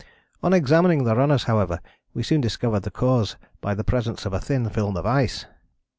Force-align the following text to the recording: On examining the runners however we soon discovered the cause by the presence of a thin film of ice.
On 0.41 0.51
examining 0.51 1.03
the 1.03 1.15
runners 1.15 1.43
however 1.43 1.79
we 2.15 2.23
soon 2.23 2.41
discovered 2.41 2.79
the 2.79 2.89
cause 2.89 3.35
by 3.61 3.75
the 3.75 3.83
presence 3.83 4.25
of 4.25 4.33
a 4.33 4.39
thin 4.39 4.67
film 4.67 4.97
of 4.97 5.05
ice. 5.05 5.45